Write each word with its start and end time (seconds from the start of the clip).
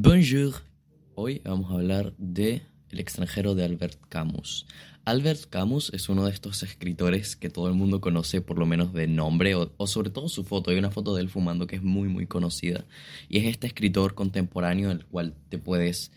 Bonjour. 0.00 0.54
Hoy 1.16 1.42
vamos 1.44 1.72
a 1.72 1.74
hablar 1.74 2.14
de 2.18 2.62
El 2.92 3.00
extranjero 3.00 3.56
de 3.56 3.64
Albert 3.64 3.98
Camus. 4.08 4.64
Albert 5.04 5.46
Camus 5.50 5.92
es 5.92 6.08
uno 6.08 6.24
de 6.24 6.30
estos 6.30 6.62
escritores 6.62 7.34
que 7.34 7.50
todo 7.50 7.66
el 7.66 7.74
mundo 7.74 8.00
conoce 8.00 8.40
por 8.40 8.60
lo 8.60 8.64
menos 8.64 8.92
de 8.92 9.08
nombre 9.08 9.56
o, 9.56 9.72
o, 9.76 9.88
sobre 9.88 10.10
todo 10.10 10.28
su 10.28 10.44
foto. 10.44 10.70
Hay 10.70 10.78
una 10.78 10.92
foto 10.92 11.16
de 11.16 11.22
él 11.22 11.28
fumando 11.28 11.66
que 11.66 11.74
es 11.74 11.82
muy 11.82 12.06
muy 12.06 12.28
conocida 12.28 12.84
y 13.28 13.38
es 13.38 13.46
este 13.46 13.66
escritor 13.66 14.14
contemporáneo 14.14 14.92
el 14.92 15.04
cual 15.04 15.34
te 15.48 15.58
puedes 15.58 16.12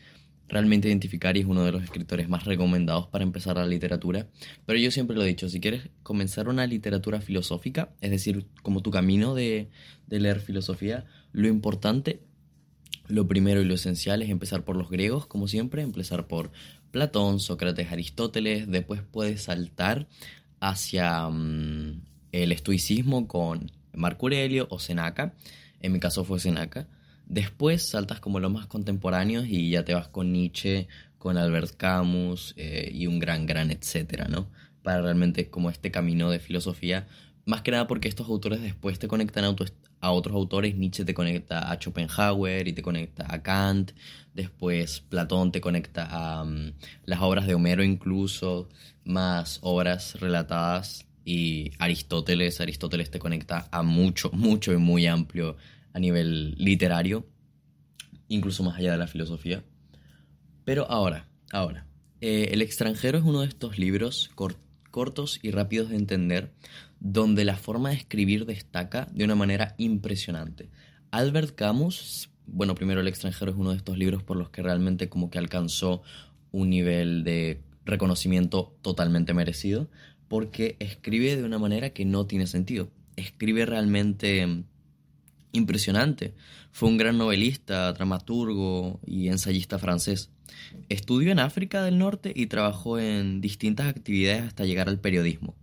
realmente 0.48 0.88
identificar 0.88 1.36
y 1.36 1.40
es 1.40 1.48
uno 1.48 1.64
de 1.64 1.72
los 1.72 1.82
escritores 1.82 2.30
más 2.30 2.46
recomendados 2.46 3.08
para 3.08 3.24
empezar 3.24 3.56
la 3.56 3.66
literatura. 3.66 4.28
Pero 4.68 4.78
yo 4.78 4.92
siempre 4.92 5.16
lo 5.16 5.24
he 5.24 5.28
dicho, 5.28 5.50
si 5.50 5.60
quieres 5.60 5.90
comenzar 6.04 6.50
una 6.50 6.68
literatura 6.68 7.20
filosófica, 7.20 7.90
es 8.00 8.12
decir, 8.12 8.46
como 8.62 8.84
tu 8.84 8.92
camino 8.92 9.34
de, 9.34 9.70
de 10.06 10.20
leer 10.20 10.40
filosofía, 10.40 11.06
lo 11.32 11.48
importante 11.48 12.22
lo 13.08 13.28
primero 13.28 13.62
y 13.62 13.66
lo 13.66 13.74
esencial 13.74 14.22
es 14.22 14.30
empezar 14.30 14.64
por 14.64 14.76
los 14.76 14.90
griegos, 14.90 15.26
como 15.26 15.48
siempre, 15.48 15.82
empezar 15.82 16.28
por 16.28 16.52
Platón, 16.92 17.40
Sócrates, 17.40 17.92
Aristóteles, 17.92 18.70
después 18.70 19.02
puedes 19.10 19.44
saltar 19.44 20.08
hacia 20.60 21.28
um, 21.28 22.02
el 22.32 22.52
estoicismo 22.52 23.28
con 23.28 23.72
Marco 23.94 24.28
Aurelio 24.28 24.68
o 24.70 24.80
Seneca, 24.80 25.34
en 25.82 25.92
mi 25.92 26.00
caso 26.00 26.24
fue 26.24 26.40
Seneca, 26.40 26.88
después 27.26 27.90
saltas 27.90 28.20
como 28.20 28.40
los 28.40 28.52
más 28.52 28.68
contemporáneos 28.68 29.46
y 29.48 29.70
ya 29.70 29.84
te 29.84 29.94
vas 29.94 30.08
con 30.08 30.32
Nietzsche, 30.32 30.88
con 31.18 31.38
Albert 31.38 31.76
Camus 31.76 32.54
eh, 32.58 32.92
y 32.94 33.08
un 33.08 33.20
gran, 33.20 33.46
gran 33.46 33.72
etcétera, 33.72 34.28
¿no? 34.28 34.50
Para 34.84 35.02
realmente 35.02 35.50
como 35.50 35.70
este 35.70 35.92
camino 35.92 36.30
de 36.30 36.40
filosofía, 36.40 37.08
más 37.46 37.62
que 37.62 37.72
nada 37.72 37.88
porque 37.88 38.08
estos 38.08 38.28
autores 38.28 38.62
después 38.62 39.00
te 39.00 39.08
conectan 39.08 39.46
a, 39.46 40.12
otros 40.12 40.36
autores, 40.36 40.76
Nietzsche 40.76 41.06
te 41.06 41.14
conecta 41.14 41.72
a 41.72 41.76
Schopenhauer 41.76 42.68
y 42.68 42.74
te 42.74 42.82
conecta 42.82 43.26
a 43.30 43.42
Kant, 43.42 43.92
después 44.34 45.02
Platón 45.02 45.52
te 45.52 45.62
conecta 45.62 46.06
a 46.06 46.44
um, 46.44 46.72
las 47.06 47.22
obras 47.22 47.48
de 47.48 47.56
Homero 47.56 47.84
incluso, 47.84 48.70
más 49.04 49.60
obras 49.62 50.20
relatadas. 50.20 51.06
Y 51.24 51.72
Aristóteles, 51.78 52.62
Aristóteles 52.62 53.12
te 53.12 53.20
conecta 53.20 53.68
a 53.72 53.84
mucho, 53.84 54.32
mucho 54.34 54.74
y 54.74 54.78
muy 54.78 55.06
amplio 55.06 55.56
a 55.94 56.00
nivel 56.00 56.56
literario, 56.58 57.28
incluso 58.28 58.64
más 58.64 58.78
allá 58.78 58.94
de 58.94 58.98
la 58.98 59.08
filosofía. 59.08 59.64
Pero 60.66 60.90
ahora, 60.90 61.28
ahora, 61.52 61.86
eh, 62.22 62.50
El 62.54 62.62
extranjero 62.62 63.18
es 63.18 63.24
uno 63.24 63.42
de 63.42 63.48
estos 63.48 63.80
libros 63.80 64.30
cortos 64.36 64.71
cortos 64.92 65.40
y 65.42 65.52
rápidos 65.52 65.90
de 65.90 65.96
entender, 65.96 66.52
donde 67.00 67.46
la 67.46 67.58
forma 67.58 67.90
de 67.90 67.96
escribir 67.96 68.46
destaca 68.46 69.08
de 69.12 69.24
una 69.24 69.36
manera 69.36 69.74
impresionante. 69.78 70.70
Albert 71.10 71.56
Camus, 71.56 72.30
bueno, 72.46 72.76
primero 72.76 73.02
El 73.02 73.08
extranjero 73.08 73.52
es 73.52 73.58
uno 73.58 73.72
de 73.72 73.78
estos 73.78 73.98
libros 73.98 74.24
por 74.24 74.38
los 74.38 74.50
que 74.50 74.62
realmente 74.62 75.10
como 75.10 75.30
que 75.30 75.40
alcanzó 75.40 76.04
un 76.52 76.70
nivel 76.70 77.24
de 77.24 77.62
reconocimiento 77.86 78.76
totalmente 78.82 79.34
merecido, 79.34 79.90
porque 80.28 80.78
escribe 80.80 81.36
de 81.36 81.44
una 81.44 81.60
manera 81.60 81.90
que 81.90 82.06
no 82.06 82.28
tiene 82.28 82.48
sentido. 82.48 82.90
Escribe 83.16 83.66
realmente 83.66 84.64
impresionante. 85.52 86.34
Fue 86.72 86.90
un 86.90 86.98
gran 86.98 87.18
novelista, 87.18 87.92
dramaturgo 87.94 89.00
y 89.06 89.28
ensayista 89.28 89.80
francés. 89.80 90.30
Estudió 90.90 91.32
en 91.32 91.40
África 91.40 91.84
del 91.84 91.98
Norte 91.98 92.34
y 92.36 92.48
trabajó 92.48 93.00
en 93.00 93.42
distintas 93.42 93.88
actividades 93.88 94.44
hasta 94.44 94.66
llegar 94.66 94.90
al 94.90 95.00
periodismo. 95.00 95.56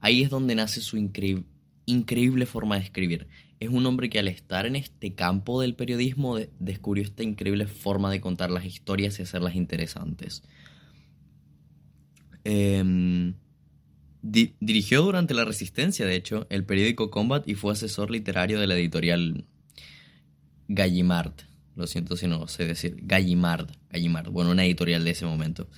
Ahí 0.00 0.22
es 0.22 0.30
donde 0.30 0.54
nace 0.54 0.80
su 0.80 0.96
increíble 0.96 2.46
forma 2.46 2.76
de 2.76 2.84
escribir. 2.84 3.26
Es 3.58 3.68
un 3.68 3.84
hombre 3.84 4.08
que 4.08 4.18
al 4.18 4.28
estar 4.28 4.64
en 4.64 4.76
este 4.76 5.14
campo 5.14 5.60
del 5.60 5.74
periodismo 5.74 6.38
descubrió 6.58 7.04
esta 7.04 7.22
increíble 7.22 7.66
forma 7.66 8.10
de 8.10 8.20
contar 8.20 8.50
las 8.50 8.64
historias 8.64 9.18
y 9.18 9.22
hacerlas 9.22 9.54
interesantes. 9.54 10.42
Di 14.22 14.54
dirigió 14.60 15.02
durante 15.02 15.34
la 15.34 15.44
Resistencia, 15.44 16.06
de 16.06 16.14
hecho, 16.14 16.46
el 16.50 16.64
periódico 16.64 17.10
Combat 17.10 17.46
y 17.48 17.54
fue 17.54 17.72
asesor 17.72 18.10
literario 18.10 18.60
de 18.60 18.66
la 18.66 18.76
editorial 18.76 19.44
Gallimard. 20.68 21.49
Lo 21.76 21.86
siento 21.86 22.16
si 22.16 22.26
no 22.26 22.46
sé 22.48 22.66
decir. 22.66 22.96
Gallimard. 23.02 23.70
Gallimard. 23.90 24.30
Bueno, 24.30 24.50
una 24.50 24.64
editorial 24.64 25.04
de 25.04 25.10
ese 25.10 25.26
momento. 25.26 25.68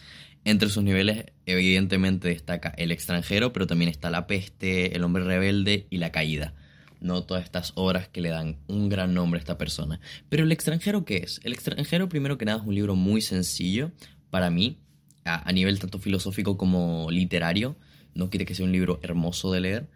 Entre 0.44 0.68
sus 0.68 0.82
niveles, 0.82 1.26
evidentemente, 1.46 2.28
destaca 2.28 2.74
El 2.76 2.90
extranjero, 2.90 3.52
pero 3.52 3.66
también 3.66 3.90
está 3.90 4.10
La 4.10 4.26
peste, 4.26 4.96
El 4.96 5.04
hombre 5.04 5.24
rebelde 5.24 5.86
y 5.90 5.98
La 5.98 6.10
caída. 6.10 6.54
No 7.00 7.24
todas 7.24 7.44
estas 7.44 7.72
obras 7.74 8.08
que 8.08 8.20
le 8.20 8.30
dan 8.30 8.58
un 8.68 8.88
gran 8.88 9.14
nombre 9.14 9.38
a 9.38 9.42
esta 9.42 9.58
persona. 9.58 10.00
Pero 10.28 10.44
El 10.44 10.52
extranjero, 10.52 11.04
¿qué 11.04 11.18
es? 11.18 11.40
El 11.44 11.52
extranjero, 11.52 12.08
primero 12.08 12.38
que 12.38 12.44
nada, 12.44 12.58
es 12.58 12.66
un 12.66 12.74
libro 12.74 12.96
muy 12.96 13.20
sencillo 13.20 13.92
para 14.30 14.50
mí, 14.50 14.78
a, 15.24 15.52
nivel 15.52 15.78
tanto 15.78 15.98
filosófico 15.98 16.56
como 16.56 17.10
literario 17.10 17.76
no 18.14 18.30
quiere 18.30 18.44
que 18.44 18.54
sea 18.54 18.66
un 18.66 18.72
libro 18.72 18.98
hermoso 19.02 19.52
de 19.52 19.60
leer, 19.60 19.88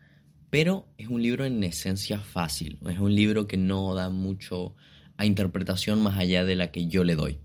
pero 0.51 0.87
es 0.99 1.09
un 1.09 1.23
libro 1.23 1.45
en 1.45 1.63
esencia 1.65 2.19
fácil, 2.19 2.79
es 2.89 2.99
un 2.99 3.15
libro 3.15 3.47
que 3.47 3.57
no 3.57 3.95
da 3.95 4.09
mucho 4.09 4.75
a 5.17 5.27
interpretación 5.27 6.03
más 6.03 6.19
allá 6.19 6.45
de 6.45 6.57
la 6.57 6.71
que 6.71 6.87
yo 6.87 7.05
le 7.05 7.15
doy. 7.15 7.39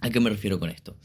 ¿A 0.00 0.10
qué 0.10 0.20
me 0.20 0.30
refiero 0.30 0.58
con 0.58 0.70
esto? 0.70 0.96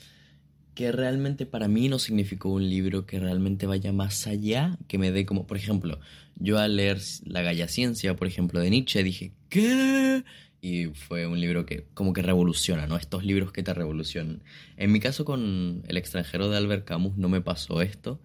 Que 0.73 0.91
realmente 0.91 1.45
para 1.45 1.67
mí 1.67 1.89
no 1.89 1.99
significó 1.99 2.49
un 2.49 2.69
libro 2.69 3.05
que 3.05 3.19
realmente 3.19 3.65
vaya 3.65 3.91
más 3.91 4.27
allá, 4.27 4.77
que 4.87 4.97
me 4.97 5.11
dé 5.11 5.25
como, 5.25 5.47
por 5.47 5.57
ejemplo, 5.57 5.99
yo 6.37 6.59
al 6.59 6.75
leer 6.75 6.99
La 7.23 7.41
Galla 7.41 7.67
Ciencia, 7.67 8.15
por 8.15 8.27
ejemplo, 8.27 8.59
de 8.59 8.69
Nietzsche, 8.69 9.03
dije, 9.03 9.33
¿qué? 9.49 10.23
Y 10.61 10.87
fue 10.87 11.27
un 11.27 11.39
libro 11.39 11.65
que 11.65 11.85
como 11.93 12.13
que 12.13 12.21
revoluciona, 12.21 12.87
¿no? 12.87 12.97
Estos 12.97 13.23
libros 13.23 13.51
que 13.51 13.63
te 13.63 13.73
revolucionan. 13.73 14.43
En 14.77 14.91
mi 14.91 14.99
caso 14.99 15.23
con 15.23 15.83
El 15.87 15.97
extranjero 15.97 16.49
de 16.49 16.57
Albert 16.57 16.85
Camus 16.85 17.17
no 17.17 17.29
me 17.29 17.41
pasó 17.41 17.81
esto 17.81 18.19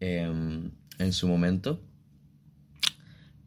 eh, 0.00 0.30
en 0.98 1.12
su 1.12 1.28
momento. 1.28 1.80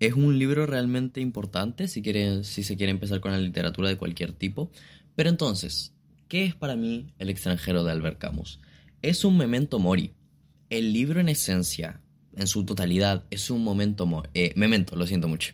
Es 0.02 0.16
un 0.16 0.40
libro 0.40 0.66
realmente 0.66 1.22
importante 1.22 1.88
si, 1.88 2.02
quiere, 2.02 2.44
si 2.44 2.64
se 2.64 2.76
quiere 2.76 2.90
empezar 2.90 3.20
con 3.20 3.34
la 3.34 3.38
literatura 3.38 3.88
de 3.88 3.98
cualquier 3.98 4.32
tipo. 4.34 4.72
Pero 5.16 5.30
entonces, 5.30 5.94
¿qué 6.28 6.44
es 6.44 6.56
para 6.56 6.76
mí 6.76 7.14
El 7.20 7.30
extranjero 7.30 7.84
de 7.84 7.92
Albert 7.92 8.18
Camus? 8.18 8.60
Es 9.04 9.24
un 9.24 9.38
memento 9.38 9.78
mori. 9.78 10.16
El 10.72 10.92
libro 10.92 11.20
en 11.20 11.30
esencia, 11.30 12.02
en 12.36 12.48
su 12.48 12.66
totalidad, 12.66 13.26
es 13.30 13.52
un 13.52 13.64
momento 13.64 14.08
mori. 14.08 14.28
Eh, 14.34 14.54
memento, 14.56 14.96
lo 14.96 15.06
siento 15.06 15.28
mucho. 15.28 15.54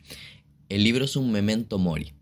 El 0.70 0.86
libro 0.86 1.04
es 1.04 1.18
un 1.18 1.30
memento 1.30 1.78
mori. 1.78 2.14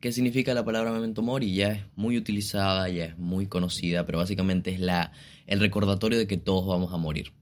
¿Qué 0.00 0.10
significa 0.10 0.54
la 0.54 0.64
palabra 0.64 0.90
memento 0.90 1.22
mori? 1.22 1.54
Ya 1.54 1.70
es 1.70 1.82
muy 1.94 2.16
utilizada, 2.16 2.88
ya 2.88 3.04
es 3.04 3.18
muy 3.18 3.46
conocida, 3.46 4.04
pero 4.04 4.18
básicamente 4.18 4.72
es 4.72 4.80
la, 4.80 5.12
el 5.46 5.60
recordatorio 5.60 6.18
de 6.18 6.26
que 6.26 6.38
todos 6.38 6.66
vamos 6.66 6.92
a 6.92 6.96
morir 6.96 7.37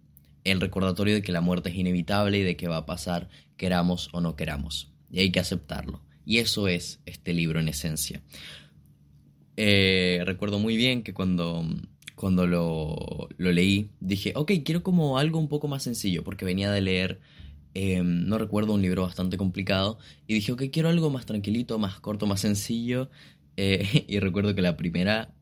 el 0.52 0.60
recordatorio 0.60 1.14
de 1.14 1.22
que 1.22 1.32
la 1.32 1.40
muerte 1.40 1.70
es 1.70 1.76
inevitable 1.76 2.38
y 2.38 2.42
de 2.42 2.56
que 2.56 2.68
va 2.68 2.78
a 2.78 2.86
pasar, 2.86 3.28
queramos 3.56 4.08
o 4.12 4.20
no 4.20 4.36
queramos. 4.36 4.92
Y 5.10 5.18
hay 5.20 5.30
que 5.30 5.40
aceptarlo. 5.40 6.00
Y 6.24 6.38
eso 6.38 6.68
es 6.68 7.00
este 7.04 7.32
libro 7.32 7.60
en 7.60 7.68
esencia. 7.68 8.22
Eh, 9.56 10.22
recuerdo 10.24 10.58
muy 10.58 10.76
bien 10.76 11.02
que 11.02 11.14
cuando, 11.14 11.64
cuando 12.14 12.46
lo, 12.46 13.28
lo, 13.36 13.52
leí, 13.52 13.90
dije, 14.00 14.32
ok, 14.36 14.52
quiero 14.64 14.82
como 14.82 15.18
algo 15.18 15.38
un 15.38 15.48
poco 15.48 15.66
más 15.66 15.82
sencillo, 15.82 16.22
porque 16.22 16.44
venía 16.44 16.70
de 16.70 16.80
leer, 16.80 17.20
eh, 17.74 18.02
no 18.04 18.38
recuerdo, 18.38 18.74
un 18.74 18.82
libro 18.82 19.02
bastante 19.02 19.36
complicado, 19.36 19.98
y 20.26 20.34
dije, 20.34 20.52
ok, 20.52 20.64
quiero 20.72 20.88
algo 20.88 21.10
más 21.10 21.26
tranquilito, 21.26 21.78
más 21.78 21.98
corto, 22.00 22.26
más 22.26 22.40
sencillo. 22.40 23.10
Eh, 23.56 24.04
y 24.08 24.20
recuerdo 24.20 24.54
que 24.54 24.62
la 24.62 24.76
primera, 24.76 25.34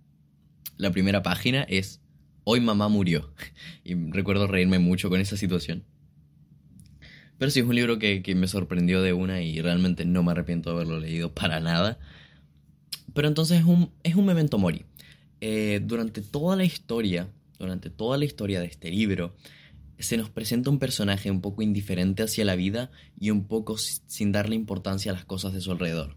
la 0.76 0.90
primera 0.92 1.22
página 1.22 1.62
es 1.64 2.00
Hoy 2.44 2.60
mamá 2.60 2.88
murió. 2.88 3.32
Y 3.84 3.94
recuerdo 3.94 4.46
reírme 4.46 4.78
mucho 4.78 5.10
con 5.10 5.20
esa 5.20 5.36
situación. 5.36 5.84
Pero 7.38 7.50
sí 7.50 7.60
es 7.60 7.66
un 7.66 7.74
libro 7.74 7.98
que, 7.98 8.22
me 8.36 8.46
sorprendió 8.46 9.02
de 9.02 9.12
una 9.12 9.42
y 9.42 9.60
realmente 9.60 10.04
no 10.04 10.22
me 10.22 10.32
arrepiento 10.32 10.70
de 10.70 10.76
haberlo 10.76 11.00
leído 11.00 11.34
para 11.34 11.60
nada. 11.60 11.98
Pero 13.12 13.28
entonces 13.28 13.60
es 13.60 13.66
un, 13.66 13.90
es 14.02 14.14
un 14.14 14.26
memento 14.26 14.58
mori. 14.58 14.84
Eh, 15.40 15.80
durante 15.84 16.22
toda 16.22 16.56
la 16.56 16.64
historia, 16.64 17.28
durante 17.58 17.90
toda 17.90 18.16
la 18.18 18.24
historia 18.24 18.60
de 18.60 18.66
este 18.66 18.90
libro, 18.90 19.34
se 19.98 20.16
nos 20.16 20.30
presenta 20.30 20.70
un 20.70 20.78
personaje 20.78 21.30
un 21.30 21.40
poco 21.40 21.62
indiferente 21.62 22.22
hacia 22.22 22.44
la 22.44 22.56
vida 22.56 22.90
y 23.18 23.30
un 23.30 23.46
poco 23.46 23.76
sin 23.78 24.32
darle 24.32 24.54
importancia 24.54 25.12
a 25.12 25.14
las 25.14 25.24
cosas 25.24 25.52
de 25.52 25.60
su 25.60 25.72
alrededor 25.72 26.16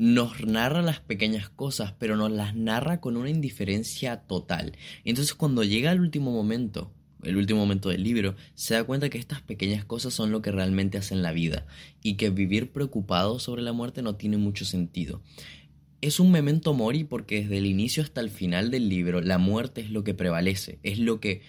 nos 0.00 0.46
narra 0.46 0.80
las 0.80 1.00
pequeñas 1.00 1.50
cosas, 1.50 1.92
pero 1.98 2.16
nos 2.16 2.30
las 2.30 2.56
narra 2.56 3.02
con 3.02 3.18
una 3.18 3.28
indiferencia 3.28 4.22
total. 4.22 4.72
Entonces 5.04 5.34
cuando 5.34 5.62
llega 5.62 5.92
el 5.92 6.00
último 6.00 6.32
momento, 6.32 6.90
el 7.22 7.36
último 7.36 7.60
momento 7.60 7.90
del 7.90 8.02
libro, 8.02 8.34
se 8.54 8.72
da 8.72 8.84
cuenta 8.84 9.10
que 9.10 9.18
estas 9.18 9.42
pequeñas 9.42 9.84
cosas 9.84 10.14
son 10.14 10.32
lo 10.32 10.40
que 10.40 10.52
realmente 10.52 10.96
hacen 10.96 11.22
la 11.22 11.32
vida 11.32 11.66
y 12.02 12.14
que 12.14 12.30
vivir 12.30 12.72
preocupado 12.72 13.38
sobre 13.38 13.60
la 13.60 13.74
muerte 13.74 14.00
no 14.00 14.16
tiene 14.16 14.38
mucho 14.38 14.64
sentido. 14.64 15.20
Es 16.00 16.18
un 16.18 16.32
memento 16.32 16.72
mori 16.72 17.04
porque 17.04 17.42
desde 17.42 17.58
el 17.58 17.66
inicio 17.66 18.02
hasta 18.02 18.22
el 18.22 18.30
final 18.30 18.70
del 18.70 18.88
libro 18.88 19.20
la 19.20 19.36
muerte 19.36 19.82
es 19.82 19.90
lo 19.90 20.02
que 20.02 20.14
prevalece, 20.14 20.78
es 20.82 20.98
lo 20.98 21.20
que 21.20 21.42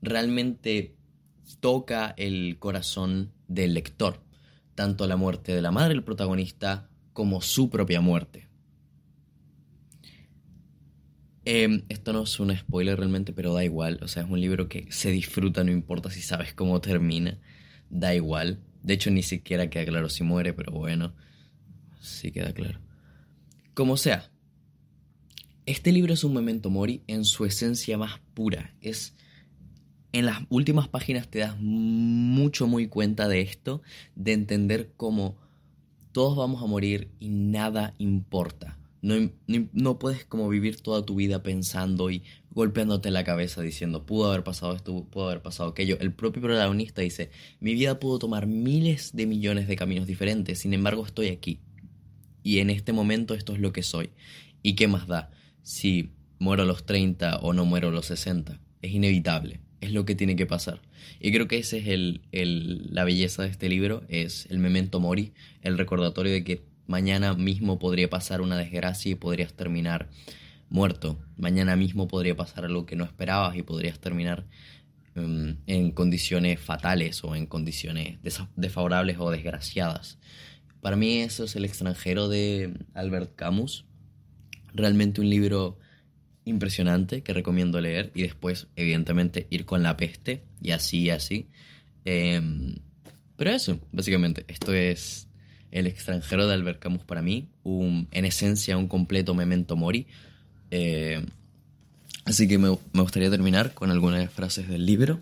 realmente 0.00 0.94
toca 1.60 2.14
el 2.16 2.56
corazón 2.58 3.32
del 3.48 3.74
lector. 3.74 4.22
Tanto 4.74 5.06
la 5.06 5.16
muerte 5.16 5.54
de 5.54 5.60
la 5.60 5.72
madre 5.72 5.90
del 5.92 6.04
protagonista 6.04 6.88
como 7.12 7.40
su 7.40 7.70
propia 7.70 8.00
muerte. 8.00 8.48
Em, 11.44 11.82
esto 11.88 12.12
no 12.12 12.22
es 12.22 12.38
un 12.38 12.56
spoiler 12.56 12.96
realmente, 12.96 13.32
pero 13.32 13.52
da 13.52 13.64
igual. 13.64 13.98
O 14.02 14.08
sea, 14.08 14.22
es 14.22 14.30
un 14.30 14.40
libro 14.40 14.68
que 14.68 14.90
se 14.90 15.10
disfruta, 15.10 15.64
no 15.64 15.72
importa 15.72 16.10
si 16.10 16.22
sabes 16.22 16.54
cómo 16.54 16.80
termina. 16.80 17.38
Da 17.90 18.14
igual. 18.14 18.60
De 18.82 18.94
hecho, 18.94 19.10
ni 19.10 19.22
siquiera 19.22 19.68
queda 19.68 19.84
claro 19.84 20.08
si 20.08 20.24
muere, 20.24 20.52
pero 20.52 20.72
bueno, 20.72 21.14
sí 22.00 22.30
queda 22.30 22.52
claro. 22.52 22.80
Como 23.74 23.96
sea, 23.96 24.30
este 25.66 25.92
libro 25.92 26.12
es 26.14 26.24
un 26.24 26.34
memento 26.34 26.70
mori 26.70 27.02
en 27.06 27.24
su 27.24 27.44
esencia 27.44 27.98
más 27.98 28.20
pura. 28.34 28.74
Es 28.80 29.14
en 30.12 30.26
las 30.26 30.40
últimas 30.50 30.88
páginas 30.88 31.28
te 31.28 31.40
das 31.40 31.56
mucho 31.58 32.66
muy 32.66 32.86
cuenta 32.86 33.28
de 33.28 33.40
esto, 33.40 33.82
de 34.14 34.32
entender 34.34 34.92
cómo 34.96 35.36
todos 36.12 36.36
vamos 36.36 36.62
a 36.62 36.66
morir 36.66 37.10
y 37.18 37.30
nada 37.30 37.94
importa. 37.98 38.78
No, 39.00 39.16
no, 39.72 39.98
puedes 39.98 40.24
como 40.24 40.48
vivir 40.48 40.80
toda 40.80 41.04
tu 41.04 41.16
vida 41.16 41.42
pensando 41.42 42.08
y 42.10 42.22
golpeándote 42.52 43.10
la 43.10 43.24
cabeza 43.24 43.60
diciendo, 43.60 44.06
pudo 44.06 44.30
haber 44.30 44.44
pasado 44.44 44.76
esto, 44.76 45.04
pudo 45.10 45.24
haber 45.24 45.42
pasado 45.42 45.70
aquello. 45.70 45.98
El 45.98 46.12
propio 46.12 46.40
protagonista 46.40 47.02
dice, 47.02 47.30
mi 47.58 47.74
vida 47.74 47.98
pudo 47.98 48.20
tomar 48.20 48.46
miles 48.46 49.10
de 49.12 49.26
millones 49.26 49.66
de 49.66 49.74
caminos 49.74 50.06
diferentes, 50.06 50.60
sin 50.60 50.72
embargo 50.72 51.04
estoy 51.04 51.28
aquí. 51.28 51.58
Y 52.44 52.58
en 52.58 52.70
este 52.70 52.92
momento 52.92 53.34
esto 53.34 53.54
es 53.54 53.58
lo 53.58 53.72
que 53.72 53.82
soy. 53.82 54.10
¿Y 54.62 54.74
qué 54.74 54.86
más 54.86 55.08
da 55.08 55.32
si 55.62 56.12
muero 56.38 56.62
a 56.62 56.66
los 56.66 56.86
30 56.86 57.38
o 57.38 57.52
no 57.52 57.64
muero 57.64 57.88
a 57.88 57.92
los 57.92 58.06
60? 58.06 58.60
Es 58.82 58.92
inevitable, 58.92 59.60
es 59.82 59.92
lo 59.92 60.06
que 60.06 60.14
tiene 60.14 60.36
que 60.36 60.46
pasar. 60.46 60.80
Y 61.20 61.32
creo 61.32 61.48
que 61.48 61.58
esa 61.58 61.76
es 61.76 61.88
el, 61.88 62.22
el, 62.32 62.94
la 62.94 63.04
belleza 63.04 63.42
de 63.42 63.50
este 63.50 63.68
libro, 63.68 64.04
es 64.08 64.46
el 64.50 64.58
memento 64.58 65.00
mori, 65.00 65.32
el 65.60 65.76
recordatorio 65.76 66.32
de 66.32 66.44
que 66.44 66.72
Mañana 66.86 67.34
mismo 67.34 67.78
podría 67.78 68.10
pasar 68.10 68.40
una 68.40 68.58
desgracia 68.58 69.12
y 69.12 69.14
podrías 69.14 69.54
terminar 69.54 70.08
muerto. 70.68 71.18
Mañana 71.36 71.76
mismo 71.76 72.08
podría 72.08 72.36
pasar 72.36 72.64
algo 72.64 72.86
que 72.86 72.96
no 72.96 73.04
esperabas 73.04 73.56
y 73.56 73.62
podrías 73.62 74.00
terminar 74.00 74.44
em, 75.14 75.56
en 75.66 75.92
condiciones 75.92 76.58
fatales 76.60 77.22
o 77.24 77.36
en 77.36 77.46
condiciones 77.46 78.18
desfavorables 78.56 79.16
o 79.20 79.30
desgraciadas. 79.30 80.18
Para 80.80 80.96
mí 80.96 81.18
eso 81.18 81.44
es 81.44 81.54
El 81.54 81.64
extranjero 81.64 82.28
de 82.28 82.74
Albert 82.94 83.36
Camus. 83.36 83.84
Realmente 84.74 85.20
un 85.20 85.30
libro 85.30 85.78
impresionante 86.44 87.22
que 87.22 87.32
recomiendo 87.32 87.80
leer 87.80 88.10
y 88.14 88.22
después 88.22 88.66
evidentemente 88.76 89.46
ir 89.50 89.64
con 89.64 89.82
la 89.82 89.96
peste 89.96 90.42
y 90.60 90.72
así 90.72 91.02
y 91.02 91.10
así. 91.10 91.48
Em, 92.04 92.76
pero 93.36 93.50
eso, 93.50 93.80
básicamente, 93.92 94.44
esto 94.48 94.72
es 94.72 95.28
el 95.70 95.86
extranjero 95.86 96.46
de 96.46 96.54
Albert 96.54 96.78
Camus 96.80 97.04
para 97.04 97.22
mí, 97.22 97.48
un, 97.62 98.08
en 98.12 98.24
esencia 98.24 98.76
un 98.76 98.88
completo 98.88 99.34
memento 99.34 99.74
mori. 99.74 100.06
Eh, 100.70 101.24
así 102.24 102.46
que 102.46 102.58
me, 102.58 102.68
gustaría 102.92 103.30
terminar 103.30 103.74
con 103.74 103.90
algunas 103.90 104.30
frases 104.30 104.68
del 104.68 104.86
libro. 104.86 105.20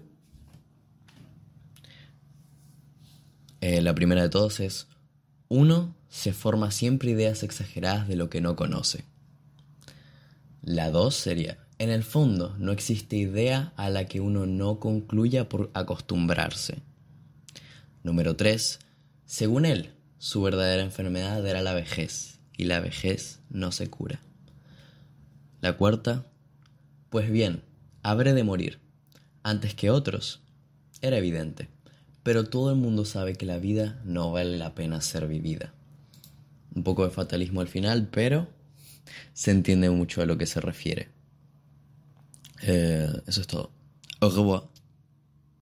Eh, 3.61 3.81
la 3.81 3.95
primera 3.95 4.23
de 4.23 4.29
todas 4.29 4.61
es, 4.61 4.89
uno 5.49 5.95
se 6.09 6.33
forma 6.33 6.71
siempre 6.71 7.11
ideas 7.11 7.43
exageradas 7.43 8.09
de 8.09 8.17
lo 8.17 8.29
que 8.29 8.41
no 8.41 8.57
conoce. 8.57 9.05
La 10.63 10.91
dos 10.91 11.15
sería, 11.15 11.59
en 11.79 11.89
el 11.89 12.05
fondo 12.05 12.55
no 12.59 12.73
existe 12.73 13.17
idea 13.17 13.73
a 13.77 13.89
la 13.89 14.07
que 14.07 14.21
uno 14.21 14.45
no 14.45 14.79
concluya 14.79 15.49
por 15.49 15.71
acostumbrarse. 15.73 16.83
Número 18.03 18.37
tres, 18.37 18.81
según 19.25 19.65
él, 19.65 19.95
su 20.19 20.43
verdadera 20.43 20.83
enfermedad 20.83 21.47
era 21.47 21.63
la 21.63 21.73
vejez, 21.73 22.41
y 22.57 22.65
la 22.65 22.81
vejez 22.81 23.41
no 23.49 23.73
se 23.73 23.89
cura. 23.89 24.21
La 25.63 25.79
cuarta, 25.79 26.27
pues 27.09 27.31
bien, 27.31 27.63
habré 28.03 28.35
de 28.35 28.45
morir, 28.45 28.81
antes 29.43 29.75
que 29.75 29.89
otros. 29.89 30.43
Era 31.01 31.17
evidente, 31.17 31.69
pero 32.23 32.45
todo 32.45 32.71
el 32.71 32.77
mundo 32.77 33.07
sabe 33.07 33.35
que 33.35 33.47
la 33.47 33.59
vida 33.59 34.01
no 34.05 34.31
vale 34.31 34.59
la 34.59 34.75
pena 34.75 35.01
ser 35.01 35.27
vivida. 35.27 35.73
Un 36.75 36.83
poco 36.83 37.05
de 37.05 37.11
fatalismo 37.11 37.63
al 37.63 37.69
final, 37.69 38.09
pero 38.11 38.49
se 39.33 39.51
entiende 39.51 39.91
mucho 39.91 40.23
a 40.23 40.27
lo 40.27 40.37
que 40.39 40.47
se 40.47 40.61
refiere. 40.61 41.09
Eh, 42.63 43.11
eso 43.27 43.41
es 43.41 43.47
todo. 43.47 43.73
Au 44.21 44.31
revoir. 44.31 44.80